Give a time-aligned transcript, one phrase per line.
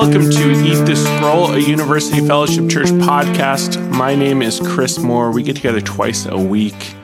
[0.00, 3.78] Welcome to Eat the Scroll, a University Fellowship Church podcast.
[3.90, 5.30] My name is Chris Moore.
[5.30, 6.94] We get together twice a week.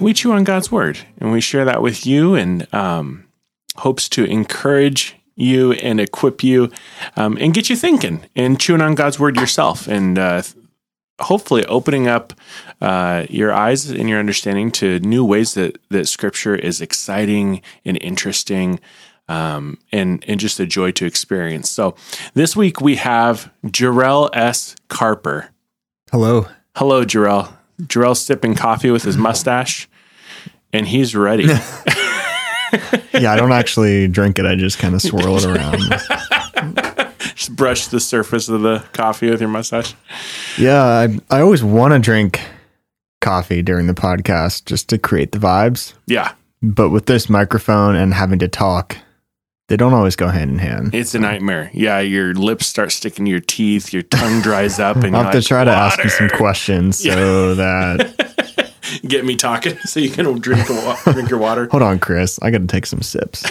[0.00, 3.28] We chew on God's Word and we share that with you and um,
[3.76, 6.72] hopes to encourage you and equip you
[7.14, 10.42] um, and get you thinking and chewing on God's Word yourself and uh,
[11.20, 12.32] hopefully opening up
[12.80, 17.96] uh, your eyes and your understanding to new ways that, that Scripture is exciting and
[18.02, 18.80] interesting
[19.28, 21.70] um, and and just a joy to experience.
[21.70, 21.94] So
[22.34, 24.76] this week we have Jarrell S.
[24.88, 25.50] Carper.
[26.10, 26.46] Hello.
[26.76, 27.52] Hello, Jarrell.
[27.82, 29.88] Jarrell's sipping coffee with his mustache,
[30.72, 31.44] and he's ready.
[33.12, 34.46] yeah, I don't actually drink it.
[34.46, 35.78] I just kind of swirl it around.
[37.34, 39.94] just brush the surface of the coffee with your mustache.
[40.58, 42.40] Yeah, I, I always want to drink
[43.20, 45.94] coffee during the podcast just to create the vibes.
[46.06, 46.32] Yeah.
[46.62, 48.96] But with this microphone and having to talk,
[49.68, 50.94] they don't always go hand in hand.
[50.94, 51.70] It's a nightmare.
[51.74, 55.32] Yeah, your lips start sticking to your teeth, your tongue dries up, and I'll have
[55.32, 58.64] to like, try to ask you some questions so that
[59.06, 60.66] get me talking, so you can drink
[61.04, 61.68] drink your water.
[61.70, 62.38] Hold on, Chris.
[62.42, 63.44] I got to take some sips.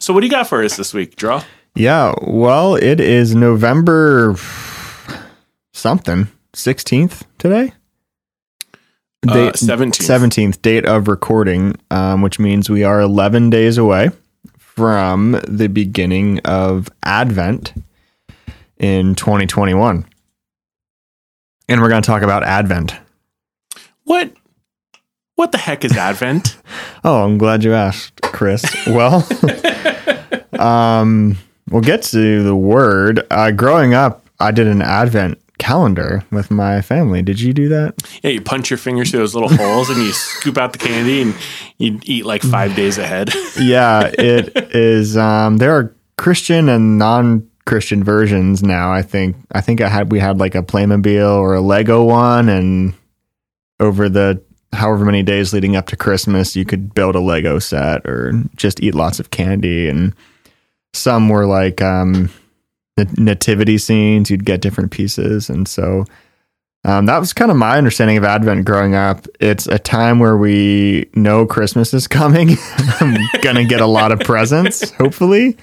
[0.00, 1.38] so, what do you got for us this week, Drew?
[1.74, 4.34] Yeah, well, it is November
[5.72, 7.72] something sixteenth today.
[9.22, 10.06] Date, uh, 17th.
[10.06, 14.10] 17th date of recording, um, which means we are 11 days away
[14.76, 17.72] from the beginning of Advent
[18.76, 20.06] in 2021.
[21.68, 22.94] And we're going to talk about Advent.
[24.04, 24.32] What
[25.34, 26.56] what the heck is Advent?
[27.04, 28.64] oh, I'm glad you asked, Chris.
[28.86, 29.26] well,
[30.58, 31.36] um,
[31.70, 33.26] we'll get to the word.
[33.30, 37.22] Uh, growing up, I did an Advent calendar with my family.
[37.22, 37.94] Did you do that?
[38.22, 41.22] Yeah, you punch your fingers through those little holes and you scoop out the candy
[41.22, 41.34] and
[41.78, 43.32] you eat like five days ahead.
[43.58, 45.16] yeah, it is.
[45.16, 48.92] Um, there are Christian and non Christian versions now.
[48.92, 49.36] I think.
[49.52, 52.94] I think I had we had like a Playmobil or a Lego one, and
[53.80, 58.06] over the however many days leading up to Christmas, you could build a Lego set
[58.06, 59.88] or just eat lots of candy.
[59.88, 60.14] And
[60.92, 62.30] some were like um,
[62.96, 64.30] nativity scenes.
[64.30, 66.04] You'd get different pieces, and so
[66.84, 69.26] um, that was kind of my understanding of Advent growing up.
[69.40, 72.56] It's a time where we know Christmas is coming.
[73.00, 75.56] I'm gonna get a lot of presents, hopefully,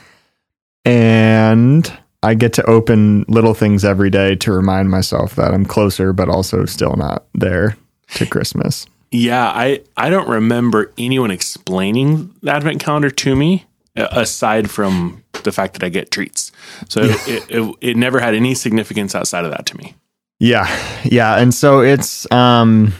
[0.85, 6.13] and I get to open little things every day to remind myself that I'm closer,
[6.13, 7.77] but also still not there
[8.15, 8.85] to Christmas.
[9.11, 13.65] Yeah, I I don't remember anyone explaining the Advent calendar to me
[13.95, 16.51] aside from the fact that I get treats.
[16.89, 19.95] So it, it, it never had any significance outside of that to me.
[20.39, 20.67] Yeah,
[21.05, 22.93] yeah, and so it's um,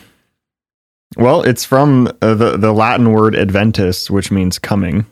[1.17, 5.05] well, it's from the the Latin word adventus, which means coming,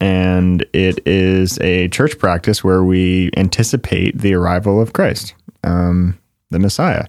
[0.00, 6.18] and it is a church practice where we anticipate the arrival of Christ, um,
[6.50, 7.06] the Messiah,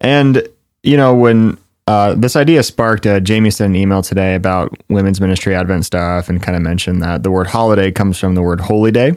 [0.00, 0.48] and
[0.82, 3.06] you know when uh, this idea sparked.
[3.06, 7.02] Uh, Jamie sent an email today about women's ministry Advent stuff and kind of mentioned
[7.02, 9.16] that the word holiday comes from the word holy day.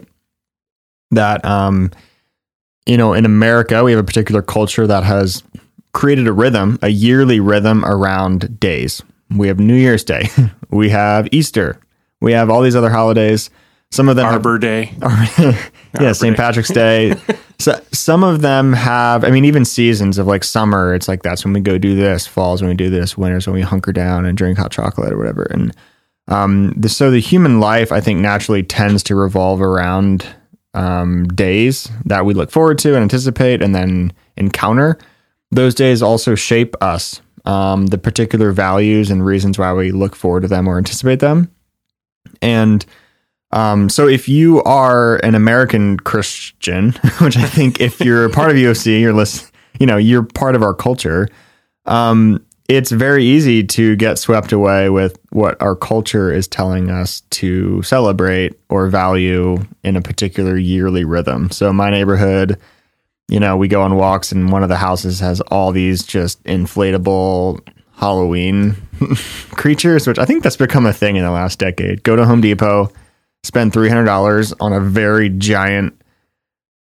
[1.11, 1.91] That, um,
[2.85, 5.43] you know, in America, we have a particular culture that has
[5.93, 9.01] created a rhythm, a yearly rhythm around days.
[9.35, 10.29] We have New Year's Day,
[10.69, 11.79] we have Easter,
[12.19, 13.49] we have all these other holidays.
[13.95, 14.94] Some of them Arbor have, Day.
[16.01, 16.35] yeah, St.
[16.35, 17.16] Patrick's Day.
[17.59, 21.45] so some of them have, I mean, even seasons of like summer, it's like that's
[21.45, 22.28] when we go do this.
[22.28, 23.17] Fall's when we do this.
[23.17, 25.44] Winter's when we hunker down and drink hot chocolate or whatever.
[25.44, 25.73] And
[26.28, 30.27] um, the, so the human life, I think, naturally tends to revolve around
[30.73, 34.97] um, days that we look forward to and anticipate and then encounter.
[35.51, 40.41] Those days also shape us, um, the particular values and reasons why we look forward
[40.41, 41.50] to them or anticipate them.
[42.41, 42.85] And
[43.55, 48.51] um, so if you are an American Christian, which I think if you're a part
[48.51, 49.49] of UFC, you're list,
[49.79, 51.29] you know, you're part of our culture.
[51.85, 57.21] Um, it's very easy to get swept away with what our culture is telling us
[57.29, 61.50] to celebrate or value in a particular yearly rhythm.
[61.50, 62.59] So my neighborhood,
[63.30, 66.44] you know, we go on walks and one of the houses has all these just
[66.44, 68.75] inflatable Halloween
[69.51, 72.03] creatures, which I think that's become a thing in the last decade.
[72.03, 72.91] Go to Home Depot,
[73.45, 76.00] spend $300 on a very giant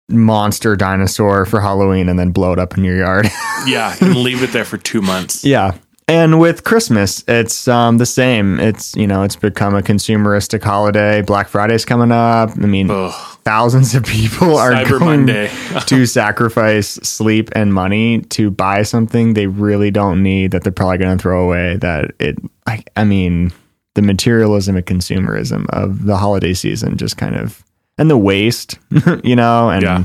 [0.10, 3.28] monster dinosaur for Halloween and then blow it up in your yard.
[3.66, 5.44] yeah, and leave it there for 2 months.
[5.44, 5.78] Yeah.
[6.08, 8.60] And with Christmas, it's um, the same.
[8.60, 11.22] It's you know, it's become a consumeristic holiday.
[11.22, 12.52] Black Friday's coming up.
[12.52, 13.14] I mean, Ugh.
[13.46, 15.28] thousands of people are Cyber going
[15.88, 20.98] to sacrifice sleep and money to buy something they really don't need that they're probably
[20.98, 21.78] going to throw away.
[21.78, 23.54] That it, I, I mean,
[23.96, 27.64] the materialism and consumerism of the holiday season just kind of
[27.98, 28.80] and the waste,
[29.24, 30.04] you know, and yeah.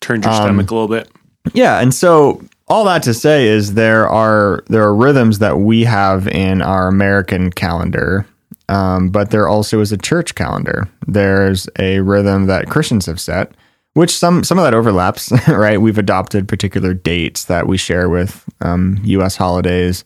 [0.00, 1.10] turned your um, stomach a little bit.
[1.52, 5.84] Yeah, and so all that to say is there are there are rhythms that we
[5.84, 8.26] have in our American calendar,
[8.68, 10.88] um, but there also is a church calendar.
[11.06, 13.52] There's a rhythm that Christians have set,
[13.94, 15.80] which some some of that overlaps, right?
[15.80, 19.36] We've adopted particular dates that we share with um, U.S.
[19.36, 20.04] holidays.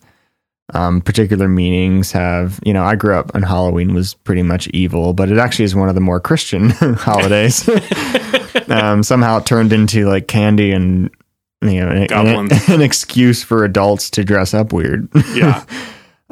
[0.73, 5.13] Um, particular meanings have, you know, I grew up and Halloween was pretty much evil,
[5.13, 7.69] but it actually is one of the more Christian holidays.
[8.69, 11.11] um, somehow it turned into like candy and,
[11.61, 12.51] you know, an, an,
[12.81, 15.07] excuse for adults to dress up weird.
[15.35, 15.63] Yeah.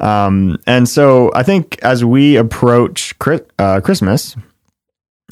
[0.00, 3.14] um, and so I think as we approach
[3.58, 4.34] uh, Christmas,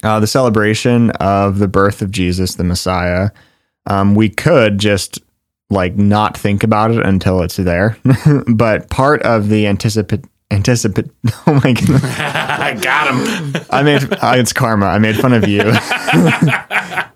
[0.04, 3.30] uh, the celebration of the birth of Jesus, the Messiah,
[3.86, 5.20] um, we could just
[5.72, 7.96] like not think about it until it's there.
[8.54, 11.10] but part of the anticipate anticipate.
[11.46, 12.04] Oh my god!
[12.04, 13.62] I got him.
[13.70, 14.86] I made uh, it's karma.
[14.86, 15.72] I made fun of you.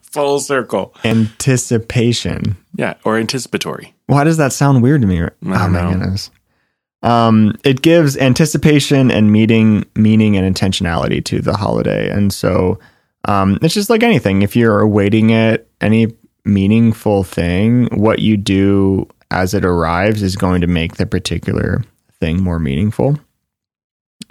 [0.02, 0.94] Full circle.
[1.04, 2.56] Anticipation.
[2.74, 3.94] Yeah, or anticipatory.
[4.06, 5.22] Why does that sound weird to me?
[5.22, 5.90] oh my know.
[5.90, 6.30] goodness.
[7.02, 12.80] Um, it gives anticipation and meeting meaning and intentionality to the holiday, and so
[13.26, 14.42] um, it's just like anything.
[14.42, 16.08] If you're awaiting it, any
[16.46, 21.82] meaningful thing, what you do as it arrives is going to make the particular
[22.20, 23.18] thing more meaningful.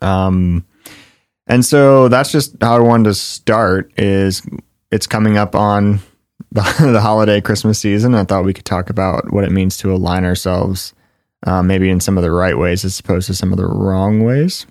[0.01, 0.65] Um,
[1.47, 3.91] and so that's just how I wanted to start.
[3.97, 4.41] Is
[4.91, 6.00] it's coming up on
[6.51, 8.15] the, the holiday Christmas season.
[8.15, 10.94] I thought we could talk about what it means to align ourselves,
[11.45, 14.23] uh, maybe in some of the right ways as opposed to some of the wrong
[14.23, 14.65] ways.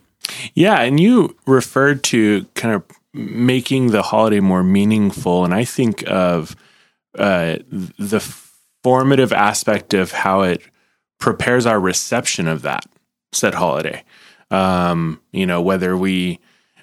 [0.54, 2.82] Yeah, and you referred to kind of
[3.12, 6.56] making the holiday more meaningful, and I think of
[7.18, 8.20] uh, the
[8.82, 10.62] formative aspect of how it
[11.18, 12.84] prepares our reception of that
[13.32, 14.04] said holiday.
[14.50, 16.38] Um, you know, whether we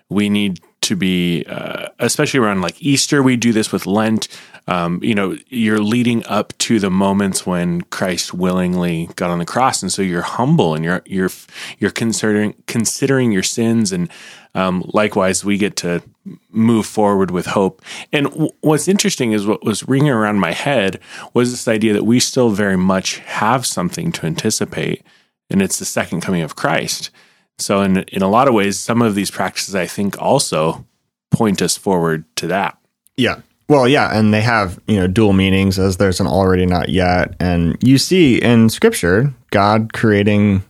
[0.10, 4.28] we need to be, uh, especially around like Easter, we do this with Lent.
[4.68, 9.46] Um, you know, you're leading up to the moments when Christ willingly got on the
[9.46, 11.30] cross, and so you're humble and you're you're
[11.78, 14.10] you're considering considering your sins, and
[14.54, 16.04] um, likewise, we get to
[16.50, 17.82] move forward with hope.
[18.12, 21.00] And w- what's interesting is what was ringing around my head
[21.34, 25.04] was this idea that we still very much have something to anticipate,
[25.50, 27.12] and it's the second coming of Christ.
[27.60, 30.86] So, in in a lot of ways, some of these practices I think also
[31.30, 32.78] point us forward to that.
[33.16, 33.42] Yeah.
[33.70, 37.36] Well, yeah, and they have you know dual meanings as there's an already not yet,
[37.40, 40.64] and you see in Scripture God creating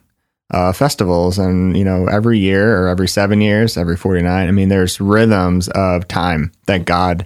[0.51, 1.39] uh, festivals.
[1.39, 5.67] And you know every year or every seven years every 49 i mean there's rhythms
[5.69, 7.25] of time that god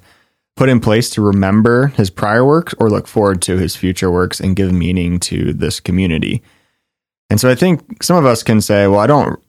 [0.56, 4.40] put in place to remember his prior works or look forward to his future works
[4.40, 6.42] and give meaning to this community.
[7.30, 9.40] And so i think some of us can say well i don't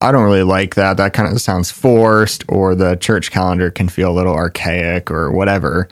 [0.00, 0.96] i don't really like that.
[0.96, 5.30] That kind of sounds forced or the church calendar can feel a little archaic or
[5.32, 5.88] whatever.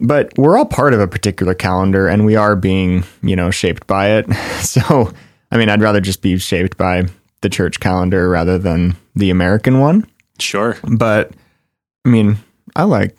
[0.00, 3.86] But we're all part of a particular calendar and we are being you know shaped
[3.86, 4.26] by it.
[4.58, 5.12] So
[5.50, 7.06] I mean, I'd rather just be shaped by
[7.40, 10.06] the church calendar rather than the American one.
[10.38, 10.76] Sure.
[10.84, 11.32] But
[12.04, 12.36] I mean,
[12.76, 13.16] I like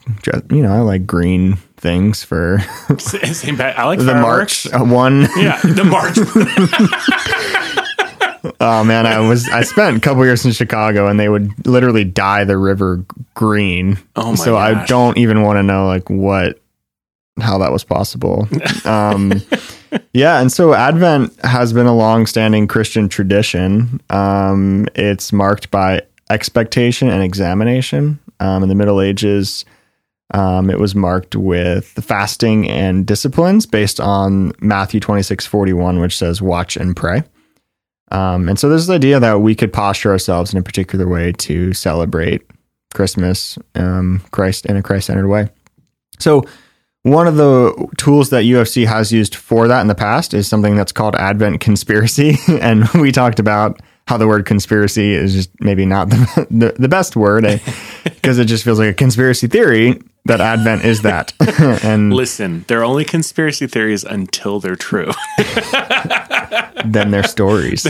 [0.50, 2.58] you know, I like green things for
[2.98, 5.22] same I like the March uh, one.
[5.36, 6.18] Yeah, the March.
[8.60, 12.04] oh man, I was I spent a couple years in Chicago and they would literally
[12.04, 13.04] dye the river
[13.34, 13.98] green.
[14.16, 14.76] Oh my So gosh.
[14.76, 16.59] I don't even want to know like what
[17.40, 18.48] how that was possible.
[18.84, 19.42] Um
[20.12, 24.00] yeah, and so Advent has been a long-standing Christian tradition.
[24.10, 28.18] Um, it's marked by expectation and examination.
[28.38, 29.64] Um, in the Middle Ages,
[30.32, 36.40] um, it was marked with fasting and disciplines based on Matthew twenty-six forty-one, which says,
[36.40, 37.22] "Watch and pray."
[38.12, 41.32] Um, and so there's this idea that we could posture ourselves in a particular way
[41.32, 42.42] to celebrate
[42.94, 45.48] Christmas, um, Christ in a Christ-centered way.
[46.18, 46.44] So
[47.02, 50.76] one of the tools that UFC has used for that in the past is something
[50.76, 52.36] that's called Advent conspiracy.
[52.60, 56.88] and we talked about how the word conspiracy is just maybe not the, the, the
[56.88, 57.44] best word
[58.04, 61.32] because eh, it just feels like a conspiracy theory that Advent is that.
[61.84, 65.10] and listen, they're only conspiracy theories until they're true.
[66.84, 67.86] then they're stories.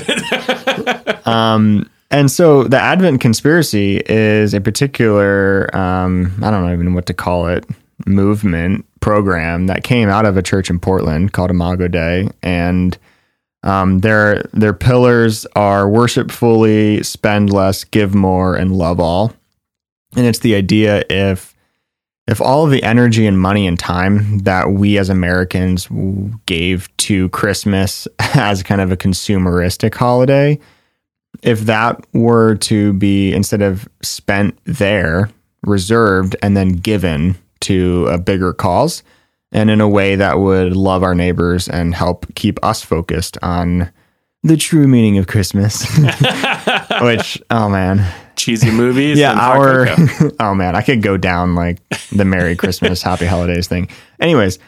[1.26, 7.06] um, and so the Advent conspiracy is a particular, um, I don't know even what
[7.06, 7.64] to call it,
[8.06, 12.96] movement program that came out of a church in Portland called Imago Dei, and
[13.62, 19.32] um, their their pillars are worship fully, spend less, give more, and love all.
[20.16, 21.54] And it's the idea if
[22.26, 25.88] if all of the energy and money and time that we as Americans
[26.46, 30.58] gave to Christmas as kind of a consumeristic holiday,
[31.42, 35.30] if that were to be instead of spent there
[35.62, 39.02] reserved and then given to a bigger cause
[39.52, 43.90] and in a way that would love our neighbors and help keep us focused on
[44.42, 45.84] the true meaning of Christmas.
[47.02, 48.12] Which, oh man.
[48.36, 49.18] Cheesy movies.
[49.18, 49.86] yeah, our,
[50.40, 51.78] oh man, I could go down like
[52.10, 53.90] the Merry Christmas, Happy Holidays thing.
[54.18, 54.58] Anyways,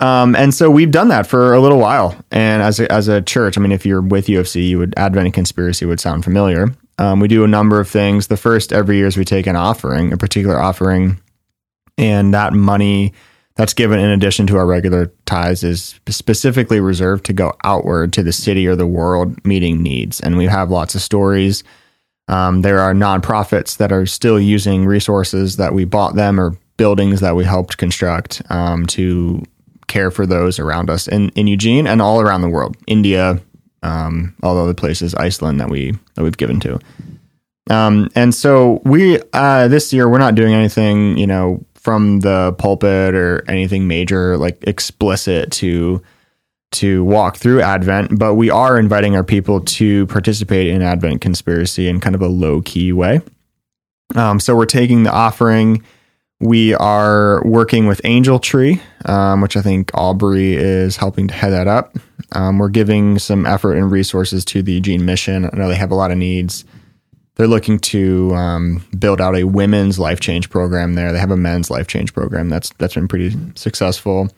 [0.00, 2.16] um, and so we've done that for a little while.
[2.32, 5.26] And as a, as a church, I mean, if you're with UFC, you would Advent
[5.26, 6.74] and Conspiracy would sound familiar.
[6.98, 8.26] Um, we do a number of things.
[8.26, 11.20] The first every year is we take an offering, a particular offering,
[11.98, 13.12] and that money
[13.54, 18.22] that's given in addition to our regular ties is specifically reserved to go outward to
[18.22, 20.20] the city or the world meeting needs.
[20.20, 21.62] And we have lots of stories.
[22.28, 27.20] Um, there are nonprofits that are still using resources that we bought them or buildings
[27.20, 29.42] that we helped construct um, to
[29.86, 33.38] care for those around us in, in Eugene and all around the world, India,
[33.82, 36.78] um, all the other places, Iceland that we that we've given to.
[37.68, 42.54] Um, and so we uh, this year we're not doing anything, you know, from the
[42.58, 46.00] pulpit or anything major like explicit to
[46.70, 51.86] to walk through Advent, but we are inviting our people to participate in Advent conspiracy
[51.86, 53.20] in kind of a low key way.
[54.14, 55.82] Um, so we're taking the offering.
[56.40, 61.50] We are working with Angel Tree, um, which I think Aubrey is helping to head
[61.50, 61.94] that up.
[62.32, 65.44] Um, we're giving some effort and resources to the Eugene Mission.
[65.44, 66.64] I know they have a lot of needs
[67.36, 71.12] they're looking to um, build out a women's life change program there.
[71.12, 74.28] They have a men's life change program that's that's been pretty successful.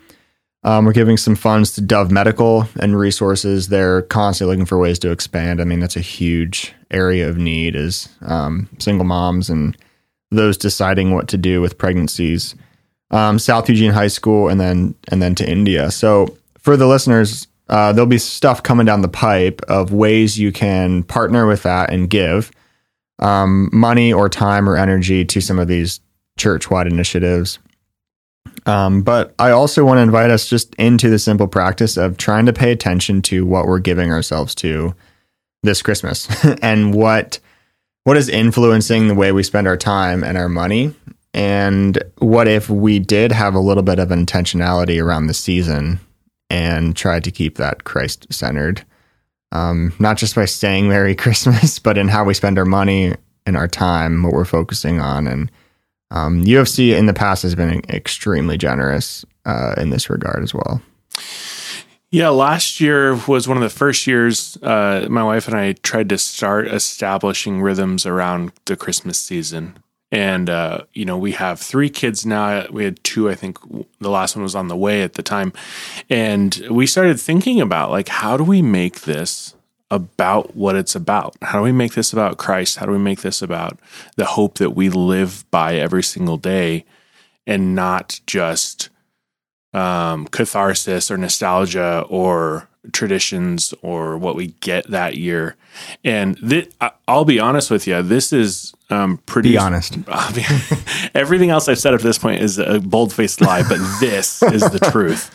[0.62, 3.68] Um, we're giving some funds to Dove Medical and resources.
[3.68, 5.60] They're constantly looking for ways to expand.
[5.60, 9.76] I mean, that's a huge area of need is um, single moms and
[10.30, 12.54] those deciding what to do with pregnancies.
[13.10, 15.90] Um, South Eugene High School and then and then to India.
[15.90, 20.50] So for the listeners, uh, there'll be stuff coming down the pipe of ways you
[20.50, 22.50] can partner with that and give
[23.18, 26.00] um, money or time or energy to some of these
[26.36, 27.58] church wide initiatives.
[28.66, 32.46] Um, but I also want to invite us just into the simple practice of trying
[32.46, 34.94] to pay attention to what we're giving ourselves to
[35.62, 36.28] this Christmas
[36.62, 37.38] and what
[38.04, 40.94] what is influencing the way we spend our time and our money.
[41.32, 45.98] And what if we did have a little bit of intentionality around the season
[46.50, 48.84] and tried to keep that Christ centered?
[49.54, 53.14] Um, not just by saying Merry Christmas, but in how we spend our money
[53.46, 55.26] and our time, what we're focusing on.
[55.26, 55.50] And
[56.10, 60.82] um, UFC in the past has been extremely generous uh, in this regard as well.
[62.10, 66.08] Yeah, last year was one of the first years uh, my wife and I tried
[66.10, 69.76] to start establishing rhythms around the Christmas season.
[70.14, 72.68] And, uh, you know, we have three kids now.
[72.70, 73.58] We had two, I think
[73.98, 75.52] the last one was on the way at the time.
[76.08, 79.56] And we started thinking about, like, how do we make this
[79.90, 81.34] about what it's about?
[81.42, 82.76] How do we make this about Christ?
[82.76, 83.76] How do we make this about
[84.14, 86.84] the hope that we live by every single day
[87.44, 88.90] and not just
[89.74, 95.56] um, catharsis or nostalgia or traditions or what we get that year.
[96.04, 96.72] And th-
[97.08, 99.98] I'll be honest with you, this is um, pretty be honest.
[101.14, 104.42] everything else I've said up to this point is a bold faced lie, but this
[104.42, 105.30] is the truth.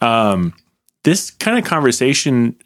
[0.00, 0.54] Um,
[1.02, 2.56] this kind of conversation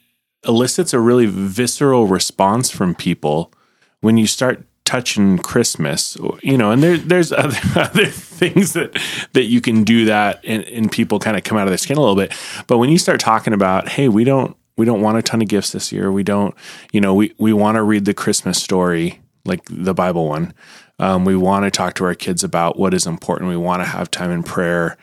[0.46, 3.52] elicits a really visceral response from people
[4.00, 9.00] when you start touching Christmas, you know, and there, there's other, other things that,
[9.32, 11.96] that you can do that and, and people kind of come out of their skin
[11.96, 12.32] a little bit.
[12.66, 15.48] But when you start talking about, Hey, we don't, we don't want a ton of
[15.48, 16.10] gifts this year.
[16.10, 16.54] We don't,
[16.92, 20.52] you know, we, we want to read the Christmas story like the Bible one.
[20.98, 23.50] Um, we want to talk to our kids about what is important.
[23.50, 24.96] We want to have time in prayer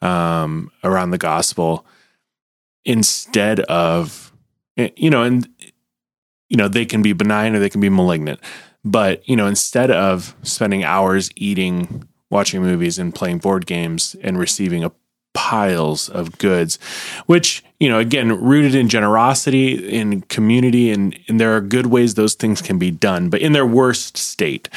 [0.00, 1.86] um, around the gospel
[2.84, 4.32] instead of,
[4.76, 5.48] eh, you know, and,
[6.48, 8.40] you know, they can be benign or they can be malignant.
[8.84, 14.38] But, you know, instead of spending hours eating, watching movies, and playing board games and
[14.38, 14.92] receiving a
[15.34, 16.78] piles of goods,
[17.26, 22.14] which, you know, again, rooted in generosity, in community, and, and there are good ways
[22.14, 24.68] those things can be done, but in their worst state.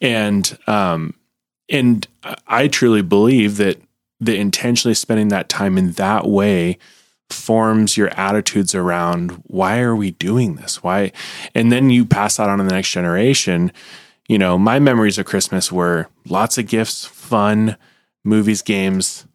[0.00, 1.14] And, um,
[1.68, 2.06] and
[2.46, 3.80] I truly believe that
[4.20, 6.78] the intentionally spending that time in that way
[7.32, 10.82] forms your attitudes around why are we doing this?
[10.82, 11.12] Why?
[11.54, 13.72] And then you pass that on to the next generation.
[14.28, 17.76] You know, my memories of Christmas were lots of gifts, fun,
[18.24, 19.26] movies, games,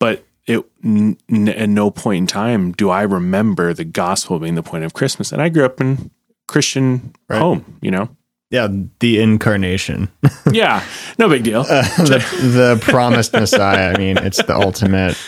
[0.00, 1.18] but it n-
[1.48, 5.32] at no point in time do I remember the gospel being the point of Christmas.
[5.32, 6.10] And I grew up in
[6.48, 7.38] Christian right.
[7.38, 8.08] home, you know.
[8.50, 8.68] Yeah,
[9.00, 10.08] the incarnation.
[10.52, 10.84] yeah,
[11.18, 11.62] no big deal.
[11.62, 13.92] Uh, the, the promised Messiah.
[13.92, 15.18] I mean, it's the ultimate,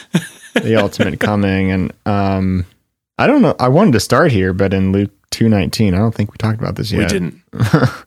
[0.63, 1.71] the ultimate coming.
[1.71, 2.67] And um,
[3.19, 3.55] I don't know.
[3.59, 6.59] I wanted to start here, but in Luke two nineteen, I don't think we talked
[6.61, 7.01] about this yet.
[7.01, 7.43] We didn't.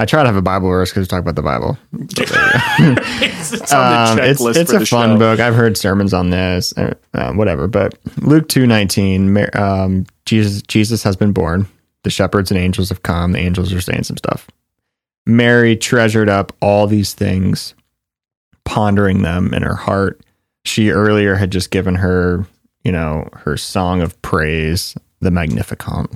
[0.00, 1.76] I try to have a Bible verse because we talk about the Bible.
[1.92, 5.18] it's, it's Um, it's it's a fun show.
[5.18, 5.40] book.
[5.40, 7.66] I've heard sermons on this, uh, uh, whatever.
[7.66, 11.66] But Luke two nineteen, um, Jesus Jesus has been born.
[12.04, 13.32] The shepherds and angels have come.
[13.32, 14.46] The angels are saying some stuff.
[15.26, 17.74] Mary treasured up all these things,
[18.64, 20.20] pondering them in her heart.
[20.64, 22.46] She earlier had just given her,
[22.84, 26.06] you know, her song of praise, the Magnificat,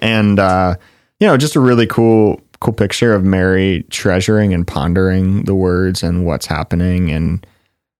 [0.00, 0.76] and uh,
[1.20, 6.02] you know, just a really cool cool picture of Mary treasuring and pondering the words
[6.02, 7.10] and what's happening.
[7.10, 7.46] And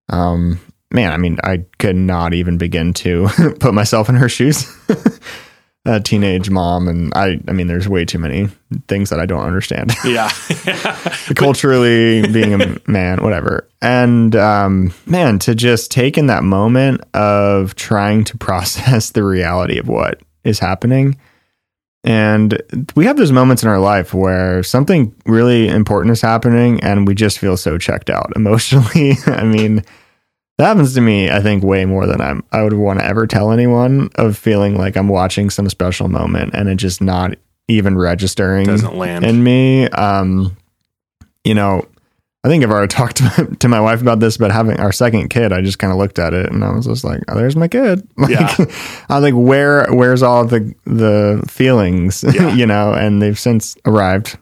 [0.08, 0.58] um,
[0.90, 3.28] man, I mean, I could not even begin to
[3.60, 4.66] put myself in her shoes.
[5.86, 8.48] A teenage mom, and I, I mean, there's way too many
[8.88, 10.30] things that I don't understand Yeah.
[11.36, 13.68] culturally being a man, whatever.
[13.82, 19.78] And um, man, to just take in that moment of trying to process the reality
[19.78, 21.18] of what is happening.
[22.02, 22.60] And
[22.96, 27.14] we have those moments in our life where something really important is happening and we
[27.14, 29.14] just feel so checked out emotionally.
[29.26, 29.82] I mean,
[30.58, 33.26] that happens to me, I think, way more than I'm, I would want to ever
[33.26, 37.34] tell anyone of feeling like I'm watching some special moment and it just not
[37.68, 39.24] even registering Doesn't land.
[39.24, 39.88] in me.
[39.88, 40.56] Um,
[41.44, 41.86] you know,
[42.44, 44.92] I think I've already talked to my, to my wife about this, but having our
[44.92, 47.34] second kid, I just kind of looked at it and I was just like, oh,
[47.36, 48.54] "There's my kid." Like, Yeah.
[49.08, 52.54] I was like, "Where, where's all the the feelings?" Yeah.
[52.54, 54.38] you know, and they've since arrived.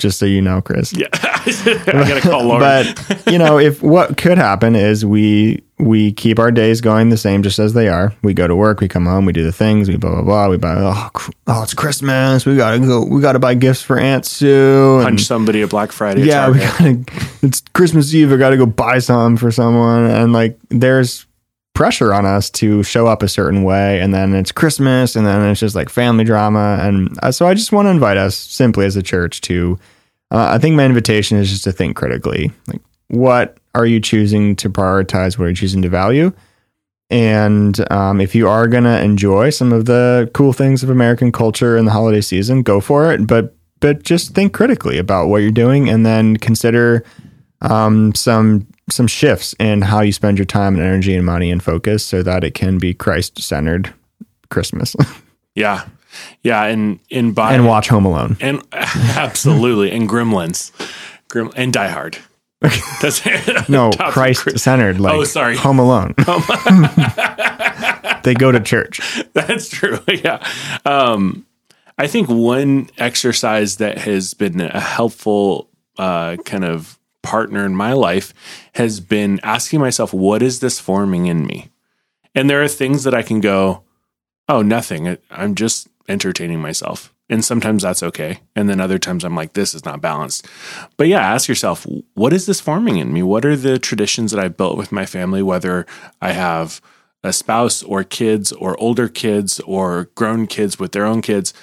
[0.00, 0.92] Just so you know, Chris.
[0.92, 1.08] yeah.
[1.12, 2.86] I gotta call Lauren.
[2.96, 7.16] But you know, if what could happen is we we keep our days going the
[7.16, 8.12] same, just as they are.
[8.22, 10.48] We go to work, we come home, we do the things, we blah blah blah.
[10.48, 11.10] We buy oh,
[11.46, 12.44] oh it's Christmas.
[12.44, 13.04] We gotta go.
[13.04, 14.96] We gotta buy gifts for Aunt Sue.
[14.96, 16.24] and- Punch somebody at Black Friday.
[16.24, 17.04] yeah, we gotta.
[17.42, 18.32] It's Christmas Eve.
[18.32, 21.26] I gotta go buy some for someone, and like there's
[21.74, 25.50] pressure on us to show up a certain way, and then it's Christmas, and then
[25.50, 28.86] it's just like family drama, and uh, so I just want to invite us simply
[28.86, 29.78] as a church to.
[30.32, 34.54] Uh, I think my invitation is just to think critically, like what are you choosing
[34.56, 35.36] to prioritize?
[35.36, 36.32] What are you choosing to value?
[37.10, 41.32] And um, if you are going to enjoy some of the cool things of American
[41.32, 43.26] culture in the holiday season, go for it.
[43.26, 47.04] But but just think critically about what you're doing, and then consider
[47.62, 51.62] um, some some shifts in how you spend your time and energy and money and
[51.62, 53.92] focus, so that it can be Christ centered
[54.50, 54.94] Christmas.
[55.56, 55.86] Yeah.
[56.42, 56.64] Yeah.
[56.64, 58.36] And in by and watch Home Alone.
[58.40, 60.70] and absolutely and Gremlins,
[61.28, 62.18] Grim and Die Hard.
[63.02, 63.20] That's
[63.68, 65.00] No, Christ centered.
[65.00, 65.56] Like Oh, sorry.
[65.56, 66.14] Home Alone.
[68.22, 69.00] they go to church.
[69.32, 69.98] That's true.
[70.08, 70.46] Yeah.
[70.84, 71.46] Um,
[71.98, 77.92] I think one exercise that has been a helpful uh, kind of partner in my
[77.92, 78.32] life
[78.74, 81.70] has been asking myself, what is this forming in me?
[82.34, 83.82] And there are things that I can go,
[84.48, 85.16] oh, nothing.
[85.30, 87.14] I'm just entertaining myself.
[87.28, 88.40] And sometimes that's okay.
[88.56, 90.48] And then other times I'm like, this is not balanced.
[90.96, 93.22] But yeah, ask yourself, what is this forming in me?
[93.22, 95.86] What are the traditions that I've built with my family, whether
[96.20, 96.80] I have
[97.22, 101.54] a spouse or kids or older kids or grown kids with their own kids?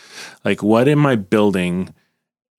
[0.45, 1.93] Like, what am I building?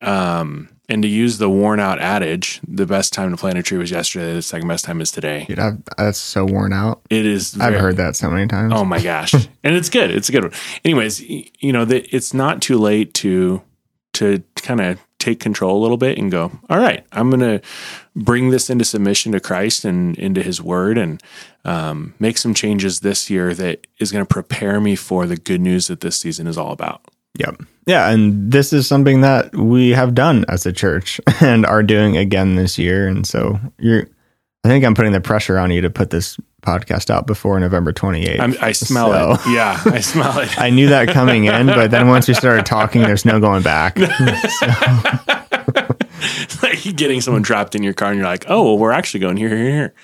[0.01, 3.77] Um, and to use the worn out adage, the best time to plant a tree
[3.77, 5.45] was yesterday, the second best time is today.
[5.47, 7.03] Dude, I've, that's so worn out.
[7.11, 7.59] It is.
[7.61, 8.73] I've heard that so many times.
[8.75, 9.35] Oh my gosh,
[9.65, 10.11] and it's good.
[10.11, 10.53] It's a good one.
[10.85, 13.63] Anyways, you know, the, it's not too late to
[14.15, 16.59] to kind of take control a little bit and go.
[16.71, 17.61] All right, I'm going to
[18.17, 21.23] bring this into submission to Christ and into His Word, and
[21.65, 25.61] um, make some changes this year that is going to prepare me for the good
[25.61, 27.03] news that this season is all about.
[27.39, 27.63] Yep.
[27.87, 32.17] Yeah, and this is something that we have done as a church and are doing
[32.19, 33.09] again this year.
[33.09, 34.07] And so you're,
[34.65, 37.93] I think I'm putting the pressure on you to put this podcast out before November
[37.93, 38.41] 28th.
[38.41, 39.41] I'm, I smell So- it.
[39.55, 40.59] Yeah, I smell it.
[40.59, 43.97] I knew that coming in, but then once we started talking, there's no going back.
[46.63, 49.37] like getting someone trapped in your car and you're like, oh, well, we're actually going
[49.37, 49.95] here, here, here.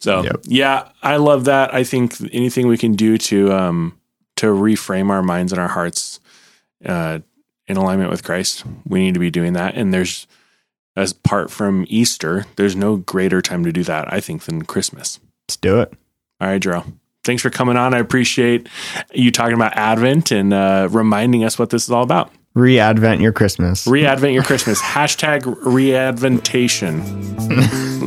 [0.00, 0.40] So Yep.
[0.44, 1.74] yeah, I love that.
[1.74, 3.98] I think anything we can do to um
[4.36, 6.19] to reframe our minds and our hearts
[6.84, 7.20] uh
[7.66, 9.76] in alignment with Christ, we need to be doing that.
[9.76, 10.26] And there's
[10.96, 15.20] as apart from Easter, there's no greater time to do that, I think, than Christmas.
[15.48, 15.92] Let's do it.
[16.40, 16.82] All right, Drew.
[17.22, 17.94] Thanks for coming on.
[17.94, 18.68] I appreciate
[19.12, 22.32] you talking about Advent and uh, reminding us what this is all about.
[22.54, 23.86] Re-advent your Christmas.
[23.86, 24.80] Readvent your Christmas.
[24.82, 27.00] Hashtag readventation.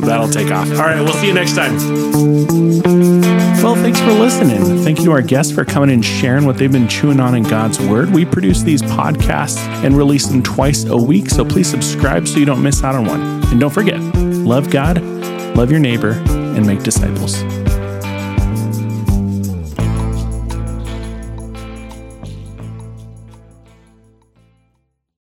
[0.04, 0.68] That'll take off.
[0.72, 3.33] All right, we'll see you next time.
[3.64, 4.84] Well, thanks for listening.
[4.84, 7.44] Thank you to our guests for coming and sharing what they've been chewing on in
[7.44, 8.10] God's Word.
[8.10, 12.44] We produce these podcasts and release them twice a week, so please subscribe so you
[12.44, 13.22] don't miss out on one.
[13.46, 15.00] And don't forget, love God,
[15.56, 17.42] love your neighbor, and make disciples.